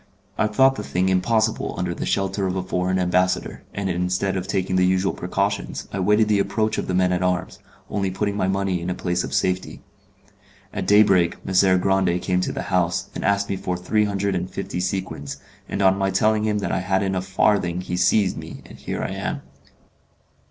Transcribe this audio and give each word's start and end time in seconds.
I 0.35 0.47
thought 0.47 0.77
the 0.77 0.83
thing 0.83 1.09
impossible 1.09 1.75
under 1.77 1.93
the 1.93 2.07
shelter 2.07 2.47
of 2.47 2.55
a 2.55 2.63
foreign 2.63 2.97
ambassador, 2.97 3.61
and 3.71 3.87
instead 3.87 4.35
of 4.35 4.47
taking 4.47 4.75
the 4.75 4.83
usual 4.83 5.13
precautions, 5.13 5.87
I 5.93 5.99
waited 5.99 6.27
the 6.27 6.39
approach 6.39 6.79
of 6.79 6.87
the 6.87 6.95
men 6.95 7.11
at 7.11 7.21
arms, 7.21 7.59
only 7.87 8.09
putting 8.09 8.35
my 8.35 8.47
money 8.47 8.81
in 8.81 8.89
a 8.89 8.95
place 8.95 9.23
of 9.23 9.31
safety. 9.31 9.83
At 10.73 10.87
daybreak 10.87 11.45
Messer 11.45 11.77
Grande 11.77 12.19
came 12.19 12.41
to 12.41 12.51
the 12.51 12.63
house, 12.73 13.11
and 13.13 13.23
asked 13.23 13.47
me 13.47 13.55
for 13.55 13.77
three 13.77 14.05
hundred 14.05 14.33
and 14.33 14.49
fifty 14.49 14.79
sequins, 14.79 15.37
and 15.69 15.83
on 15.83 15.99
my 15.99 16.09
telling 16.09 16.45
him 16.45 16.57
that 16.61 16.71
I 16.71 16.79
hadn't 16.79 17.13
a 17.13 17.21
farthing 17.21 17.81
he 17.81 17.95
seized 17.95 18.37
me, 18.37 18.63
and 18.65 18.79
here 18.79 19.03
I 19.03 19.11
am." 19.11 19.43